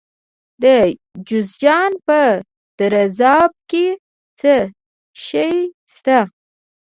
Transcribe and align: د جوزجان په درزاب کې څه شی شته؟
د 0.63 0.65
جوزجان 1.27 1.91
په 2.07 2.19
درزاب 2.79 3.51
کې 3.69 3.87
څه 4.39 4.55
شی 5.25 5.53
شته؟ 5.93 6.19